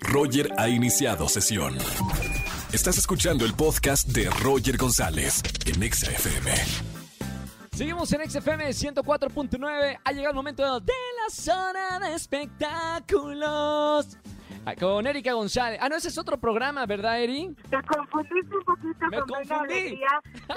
Roger 0.00 0.50
ha 0.58 0.68
iniciado 0.68 1.28
sesión. 1.28 1.76
Estás 2.72 2.98
escuchando 2.98 3.44
el 3.44 3.54
podcast 3.54 4.08
de 4.08 4.28
Roger 4.42 4.76
González 4.76 5.40
en 5.66 5.80
Exa 5.82 6.10
FM. 6.10 6.50
Seguimos 7.72 8.12
en 8.12 8.28
XFM 8.28 8.68
104.9. 8.70 9.98
Ha 10.04 10.12
llegado 10.12 10.30
el 10.30 10.36
momento 10.36 10.80
de 10.80 10.92
la 10.92 11.30
zona 11.30 11.98
de 12.00 12.14
espectáculos. 12.14 14.18
Ah, 14.66 14.74
Con 14.78 15.06
Erika 15.06 15.32
González. 15.32 15.78
Ah, 15.80 15.88
no, 15.88 15.96
ese 15.96 16.08
es 16.08 16.18
otro 16.18 16.36
programa, 16.38 16.84
¿verdad, 16.84 17.22
Eri? 17.22 17.54
Te 17.70 17.76
confundiste 17.86 18.54
un 18.56 18.64
poquito 18.64 19.06
Me 19.10 19.18
con 19.20 19.28
confundí. 19.28 19.72
Alegría. 19.74 20.08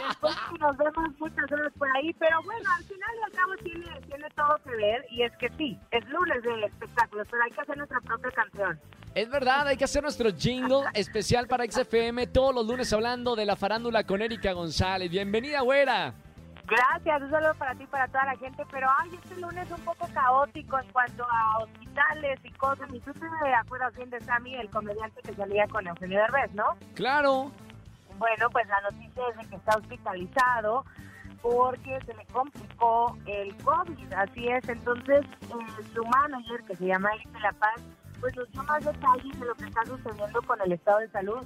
Después 0.08 0.36
nos 0.60 0.78
vemos 0.78 1.10
muchas 1.20 1.50
horas 1.52 1.72
por 1.78 1.88
ahí, 1.96 2.12
pero 2.20 2.42
bueno, 2.44 2.70
al 2.78 2.84
final 2.84 3.10
y 3.20 3.24
al 3.24 3.32
cabo 3.32 3.54
tiene, 3.64 3.86
tiene 4.08 4.28
todo 4.36 4.58
que 4.66 4.76
ver. 4.76 5.06
Y 5.12 5.24
es 5.24 5.32
que 5.38 5.48
sí, 5.58 5.80
es 5.92 6.04
lunes 6.10 6.44
de 6.44 6.66
espectáculos, 6.66 7.28
pero 7.32 7.44
hay 7.44 7.52
que 7.52 7.62
hacer 7.62 7.78
nuestra 7.78 8.02
propia 8.02 8.32
canción. 8.32 8.80
Es 9.14 9.30
verdad, 9.30 9.68
hay 9.68 9.76
que 9.76 9.84
hacer 9.84 10.02
nuestro 10.04 10.32
jingle 10.32 10.84
especial 10.94 11.46
para 11.46 11.66
XFM 11.70 12.28
todos 12.28 12.56
los 12.56 12.66
lunes 12.66 12.94
hablando 12.94 13.36
de 13.36 13.46
la 13.46 13.58
farándula 13.58 14.06
con 14.06 14.22
Erika 14.22 14.54
González. 14.54 15.12
Bienvenida, 15.12 15.60
güera. 15.60 16.14
Gracias, 16.66 17.22
un 17.22 17.30
saludo 17.30 17.54
para 17.56 17.76
ti 17.76 17.84
y 17.84 17.88
para 17.88 18.08
toda 18.08 18.24
la 18.24 18.38
gente. 18.38 18.64
Pero 18.72 18.88
ay, 19.00 19.10
este 19.22 19.36
lunes 19.42 19.66
es 19.66 19.78
un 19.78 19.84
poco 19.84 20.08
caótico 20.14 20.80
en 20.80 20.90
cuanto 20.94 21.26
a 21.30 21.58
hospitales 21.58 22.40
y 22.42 22.52
cosas. 22.52 22.90
Y 22.94 23.02
tú 23.02 23.12
te 23.12 23.26
acuerdas 23.54 23.94
bien 23.98 24.10
de 24.12 24.22
Sammy, 24.22 24.56
el 24.56 24.70
comediante 24.70 25.22
que 25.22 25.34
salía 25.34 25.68
con 25.68 25.86
Eugenio 25.86 26.20
Derbez, 26.20 26.54
¿no? 26.54 26.78
Claro. 26.96 27.52
Bueno, 28.18 28.50
pues 28.50 28.66
la 28.70 28.80
noticia 28.80 29.24
es 29.30 29.38
de 29.38 29.50
que 29.50 29.56
está 29.58 29.78
hospitalizado 29.78 30.86
porque 31.42 32.00
se 32.06 32.14
le 32.14 32.26
complicó 32.28 33.18
el 33.26 33.54
COVID, 33.58 34.14
así 34.14 34.48
es. 34.48 34.70
Entonces, 34.70 35.26
eh, 35.26 35.84
su 35.94 36.06
manager, 36.06 36.64
que 36.66 36.78
se 36.78 36.86
llama 36.86 37.10
Eric 37.16 37.30
de 37.34 37.40
la 37.42 37.52
Paz, 37.52 37.82
pues 38.22 38.36
nos 38.38 38.50
dio 38.52 38.64
más 38.64 38.86
detalles 38.86 39.40
de 39.40 39.46
lo 39.46 39.56
que 39.56 39.66
está 39.66 39.86
sucediendo 39.86 40.42
con 40.44 40.62
el 40.62 40.72
estado 40.72 41.00
de 41.00 41.10
salud. 41.10 41.40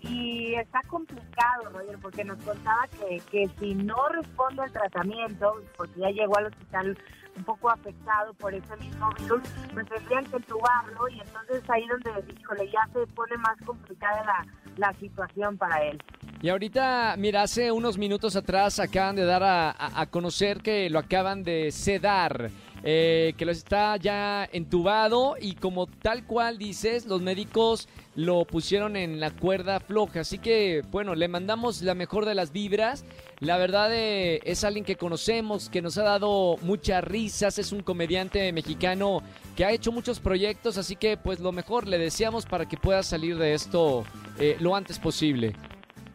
Y 0.00 0.54
está 0.56 0.80
complicado, 0.88 1.70
Roger, 1.72 1.96
porque 2.00 2.24
nos 2.24 2.36
contaba 2.42 2.88
que, 2.88 3.20
que 3.30 3.48
si 3.60 3.74
no 3.74 4.08
responde 4.08 4.62
al 4.62 4.72
tratamiento, 4.72 5.62
porque 5.76 6.00
ya 6.00 6.10
llegó 6.10 6.36
al 6.38 6.46
hospital 6.46 6.98
un 7.36 7.44
poco 7.44 7.70
afectado 7.70 8.34
por 8.34 8.52
ese 8.52 8.76
mismo 8.78 9.08
virus, 9.18 9.42
pues 9.72 9.86
tendrían 9.88 10.24
que 10.26 10.36
entubarlo 10.36 11.08
y 11.08 11.20
entonces 11.20 11.62
ahí 11.70 11.86
donde, 11.88 12.10
híjole, 12.38 12.70
ya 12.70 12.80
se 12.92 13.06
pone 13.14 13.36
más 13.38 13.56
complicada 13.64 14.22
la, 14.24 14.46
la 14.76 14.92
situación 14.98 15.56
para 15.56 15.82
él. 15.84 16.02
Y 16.42 16.48
ahorita, 16.48 17.14
mira, 17.16 17.42
hace 17.42 17.70
unos 17.70 17.96
minutos 17.96 18.34
atrás 18.36 18.80
acaban 18.80 19.14
de 19.16 19.24
dar 19.24 19.42
a, 19.44 19.70
a- 19.70 20.06
conocer 20.06 20.60
que 20.60 20.90
lo 20.90 20.98
acaban 20.98 21.44
de 21.44 21.70
sedar, 21.70 22.50
eh, 22.84 23.34
que 23.36 23.44
lo 23.44 23.52
está 23.52 23.96
ya 23.96 24.48
entubado 24.52 25.36
y 25.40 25.54
como 25.54 25.86
tal 25.86 26.26
cual 26.26 26.58
dices, 26.58 27.06
los 27.06 27.22
médicos 27.22 27.88
lo 28.14 28.44
pusieron 28.44 28.96
en 28.96 29.20
la 29.20 29.30
cuerda 29.30 29.80
floja. 29.80 30.20
Así 30.20 30.38
que, 30.38 30.82
bueno, 30.90 31.14
le 31.14 31.28
mandamos 31.28 31.82
la 31.82 31.94
mejor 31.94 32.26
de 32.26 32.34
las 32.34 32.52
vibras. 32.52 33.04
La 33.40 33.56
verdad 33.56 33.90
eh, 33.92 34.40
es 34.44 34.64
alguien 34.64 34.84
que 34.84 34.96
conocemos, 34.96 35.68
que 35.68 35.82
nos 35.82 35.98
ha 35.98 36.02
dado 36.02 36.56
muchas 36.62 37.02
risas, 37.02 37.58
es 37.58 37.72
un 37.72 37.82
comediante 37.82 38.52
mexicano 38.52 39.22
que 39.56 39.64
ha 39.64 39.72
hecho 39.72 39.92
muchos 39.92 40.20
proyectos, 40.20 40.78
así 40.78 40.96
que 40.96 41.16
pues 41.16 41.40
lo 41.40 41.52
mejor 41.52 41.86
le 41.86 41.98
deseamos 41.98 42.46
para 42.46 42.68
que 42.68 42.76
pueda 42.76 43.02
salir 43.02 43.36
de 43.38 43.54
esto 43.54 44.04
eh, 44.38 44.56
lo 44.60 44.74
antes 44.76 44.98
posible. 44.98 45.54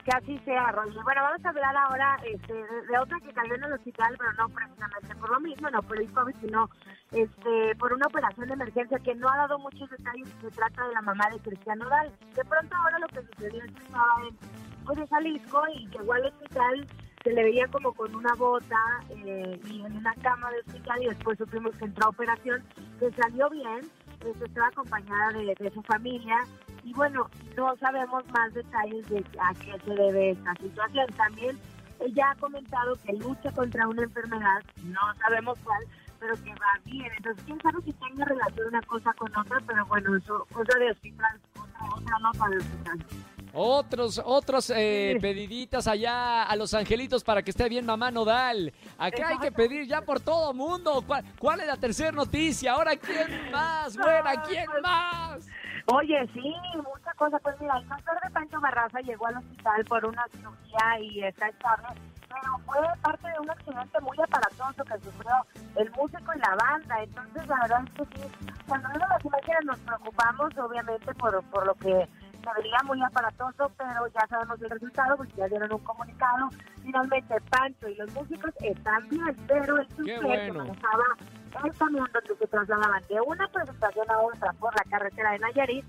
Que 0.08 0.16
así 0.16 0.39
sea, 0.45 0.72
Roger. 0.72 1.03
Bueno, 1.03 1.22
vamos 1.22 1.44
a 1.44 1.50
hablar 1.50 1.75
ahora 1.75 2.17
este, 2.23 2.53
de, 2.53 2.81
de 2.88 2.97
otra 2.97 3.19
que 3.19 3.33
cayó 3.33 3.55
en 3.55 3.63
el 3.66 3.73
hospital, 3.73 4.16
pero 4.17 4.31
no 4.36 4.47
precisamente 4.47 5.16
por 5.16 5.30
lo 5.31 5.39
mismo, 5.41 5.69
no 5.69 5.81
por 5.81 6.00
el 6.00 6.09
COVID, 6.13 6.33
sino 6.39 6.69
este, 7.11 7.75
por 7.75 7.91
una 7.91 8.08
operación 8.08 8.47
de 8.47 8.53
emergencia 8.53 9.00
que 9.00 9.13
no 9.16 9.28
ha 9.28 9.35
dado 9.35 9.59
muchos 9.59 9.89
detalles. 9.89 10.30
Se 10.39 10.50
trata 10.52 10.88
de 10.88 10.94
la 10.94 11.02
mamá 11.02 11.30
de 11.30 11.39
Cristiano 11.39 11.89
Dal. 11.89 12.09
De 12.33 12.45
pronto 12.45 12.73
ahora 12.78 13.00
lo 13.00 13.08
que 13.08 13.22
sucedió 13.33 13.61
es 13.61 13.72
que 13.73 13.83
estaba 13.83 14.16
en, 14.30 14.38
pues, 14.85 14.97
en 14.97 15.08
Jalisco 15.08 15.63
y 15.75 15.88
llegó 15.88 16.13
al 16.13 16.25
hospital, 16.28 16.88
se 17.22 17.33
le 17.33 17.44
veía 17.44 17.67
como 17.67 17.91
con 17.91 18.16
una 18.16 18.33
bota 18.35 18.79
eh, 19.09 19.59
y 19.66 19.81
en 19.81 19.97
una 19.97 20.13
cama 20.24 20.50
de 20.51 20.59
hospital 20.59 21.03
y 21.03 21.07
después 21.07 21.38
supimos 21.38 21.75
que 21.75 21.84
entró 21.84 22.06
a 22.06 22.09
operación, 22.12 22.63
que 22.97 23.12
salió 23.12 23.50
bien, 23.50 23.81
este, 24.25 24.45
estaba 24.45 24.68
acompañada 24.68 25.34
de, 25.34 25.53
de 25.53 25.72
su 25.72 25.84
familia 25.84 26.38
y 26.88 26.94
bueno, 26.94 27.30
no 27.58 27.75
sabemos 27.78 28.24
más 28.31 28.53
detalles 28.53 29.08
de 29.09 29.18
a 29.42 29.53
qué 29.56 29.75
se 29.84 29.92
debe 29.94 30.30
esta 30.31 30.53
situación. 30.53 31.06
También 31.18 31.59
ella 32.00 32.31
ha 32.31 32.36
comentado 32.36 32.96
que 33.06 33.12
lucha 33.14 33.52
contra 33.52 33.88
una 33.88 34.03
enfermedad, 34.03 34.64
no 34.84 35.02
sabemos 35.22 35.59
cuál, 35.66 35.84
pero 36.20 36.34
que 36.36 36.52
va 36.52 36.80
bien. 36.86 37.12
Entonces, 37.18 37.44
quién 37.46 37.59
sabe 37.62 37.81
si 37.84 37.92
tenga 37.94 38.24
relación 38.24 38.68
una 38.70 38.81
cosa 38.84 39.12
con 39.14 39.36
otra, 39.36 39.58
pero 39.68 39.86
bueno, 39.88 40.16
eso, 40.16 40.48
cosa 40.53 40.80
de 40.80 40.92
hospital, 40.92 41.40
otra, 41.59 41.96
otra 41.96 42.20
nota 42.20 42.50
de 42.50 42.58
hospital. 42.58 43.06
Otros, 43.54 44.22
otros 44.24 44.69
eh, 44.69 45.14
Sí. 45.16 45.19
pediditas 45.19 45.88
allá 45.88 46.44
a 46.44 46.56
los 46.56 46.74
angelitos 46.74 47.24
para 47.24 47.42
que 47.42 47.50
esté 47.52 47.68
bien 47.68 47.86
mamá 47.86 48.12
Nodal. 48.12 48.72
Acá 48.98 49.30
hay 49.30 49.40
que 49.40 49.52
pedir 49.52 49.88
ya 49.88 50.02
por 50.02 50.19
todo 50.19 50.54
mundo. 50.54 51.04
¿Cuál, 51.06 51.24
cuál 51.40 51.62
es 51.62 51.68
la 51.68 51.78
tercera 51.78 52.12
noticia? 52.12 52.74
Ahora, 52.74 52.96
¿quién 52.96 53.52
más? 53.52 53.98
Buena, 53.98 54.44
¿quién 54.44 54.66
más? 54.84 55.48
Oye, 55.90 56.28
sí, 56.34 56.53
mucha 56.75 57.14
cosa. 57.16 57.40
Pues 57.40 57.56
mira, 57.62 57.78
el 57.78 57.88
doctor 57.88 58.20
de 58.22 58.30
Pancho 58.31 58.59
Barraza 58.59 59.00
llegó 59.00 59.28
al 59.28 59.38
hospital 59.38 59.86
por 59.86 60.06
una 60.06 60.25
cirugía 60.34 61.00
y 61.00 61.24
está 61.24 61.48
estable, 61.48 61.88
pero 62.28 62.58
fue 62.66 62.78
parte 63.02 63.28
de 63.30 63.40
un 63.40 63.50
accidente 63.50 64.02
muy 64.02 64.18
aparatoso 64.22 64.84
que 64.84 65.00
sufrió 65.00 65.31
el 65.78 65.90
músico 65.92 66.34
y 66.36 66.40
la 66.40 66.56
banda. 66.56 67.03
Entonces, 67.03 67.48
la 67.48 67.59
verdad 67.62 67.84
es 67.86 68.09
que 68.09 68.18
sí, 68.18 68.28
cuando 68.68 68.90
vemos 68.90 69.09
las 69.09 69.25
imágenes 69.25 69.66
nos 69.66 69.80
preocupamos, 69.80 70.58
obviamente, 70.58 71.14
por, 71.16 71.44
por 71.46 71.66
lo 71.66 71.74
que 71.75 71.90
se 71.90 72.62
veía 72.62 72.80
muy 72.84 73.02
aparatoso, 73.02 73.72
pero 73.78 74.08
ya 74.08 74.28
sabemos 74.28 74.62
el 74.62 74.69
resultado, 74.69 75.16
porque 75.16 75.34
ya 75.38 75.48
dieron 75.48 75.72
un 75.72 75.80
comunicado. 75.80 76.50
Finalmente, 76.84 77.36
Pancho 77.50 77.88
y 77.88 77.96
los 77.96 78.14
músicos 78.14 78.52
están 78.59 79.08
bien, 79.08 79.36
pero 79.48 79.78
el 79.78 79.88
chofer 79.88 80.22
bueno. 80.22 80.44
que 80.44 80.52
manejaba 80.52 81.04
el 81.63 81.74
camión 81.78 82.09
donde 82.13 82.35
se 82.35 82.47
trasladaban 82.47 83.03
de 83.09 83.22
una 83.22 83.47
presentación 83.47 84.12
a 84.12 84.19
otra 84.19 84.53
por 84.53 84.74
la 84.75 84.84
carretera 84.90 85.31
de 85.31 85.40
Nayarit, 85.40 85.85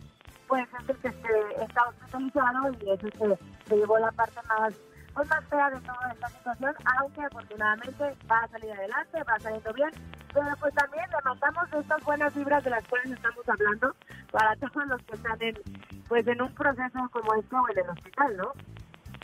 pues 0.46 0.66
es 0.80 0.88
el 0.88 0.96
que 0.96 1.10
se 1.10 1.64
está 1.64 1.88
hospitalizado 1.88 2.72
y 2.80 2.90
es 2.90 3.04
el 3.04 3.12
que 3.12 3.38
se 3.66 3.76
llevó 3.76 3.98
la 3.98 4.10
parte 4.12 4.40
más 4.48 4.74
pues 5.14 5.28
más 5.30 5.44
fea 5.46 5.70
de 5.70 5.80
toda 5.80 6.12
esta 6.12 6.28
situación, 6.28 6.74
aunque 6.96 7.22
afortunadamente 7.22 8.16
va 8.30 8.38
a 8.38 8.48
salir 8.48 8.70
adelante, 8.70 9.22
va 9.24 9.40
saliendo 9.40 9.72
bien, 9.72 9.90
pero 10.32 10.46
pues 10.60 10.74
también 10.74 11.04
le 11.10 11.16
mandamos 11.24 11.72
estas 11.72 12.04
buenas 12.04 12.34
vibras 12.36 12.62
de 12.62 12.70
las 12.70 12.84
cuales 12.86 13.10
estamos 13.10 13.48
hablando 13.48 13.96
para 14.30 14.54
todos 14.56 14.86
los 14.86 15.02
que 15.02 15.16
están 15.16 15.42
en 15.42 15.56
pues 16.08 16.26
en 16.26 16.40
un 16.40 16.54
proceso 16.54 16.98
como 17.10 17.34
este 17.34 17.56
o 17.56 17.68
en 17.70 17.78
el 17.78 17.90
hospital, 17.90 18.36
¿no? 18.36 18.52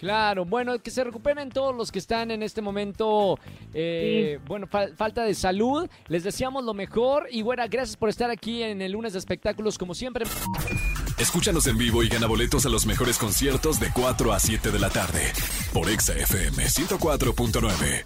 Claro, 0.04 0.44
bueno, 0.44 0.78
que 0.80 0.90
se 0.90 1.02
recuperen 1.02 1.48
todos 1.48 1.74
los 1.74 1.90
que 1.90 1.98
están 1.98 2.30
en 2.30 2.42
este 2.42 2.60
momento, 2.60 3.38
eh, 3.72 4.38
bueno, 4.46 4.66
fal- 4.66 4.94
falta 4.94 5.24
de 5.24 5.34
salud. 5.34 5.88
Les 6.08 6.22
deseamos 6.22 6.62
lo 6.62 6.74
mejor 6.74 7.26
y 7.30 7.40
bueno, 7.40 7.62
gracias 7.70 7.96
por 7.96 8.10
estar 8.10 8.30
aquí 8.30 8.62
en 8.62 8.82
el 8.82 8.92
lunes 8.92 9.14
de 9.14 9.18
espectáculos 9.18 9.78
como 9.78 9.94
siempre. 9.94 10.26
Escúchanos 11.16 11.66
en 11.68 11.78
vivo 11.78 12.02
y 12.02 12.08
gana 12.08 12.26
boletos 12.26 12.66
a 12.66 12.68
los 12.68 12.84
mejores 12.84 13.16
conciertos 13.16 13.80
de 13.80 13.90
4 13.94 14.32
a 14.34 14.38
7 14.38 14.70
de 14.70 14.78
la 14.78 14.90
tarde 14.90 15.32
por 15.72 15.88
Exa 15.88 16.12
FM 16.12 16.64
104.9. 16.66 18.04